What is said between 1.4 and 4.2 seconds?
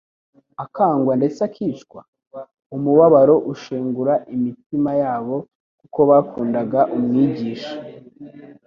akicwa? Umubabaro ushengura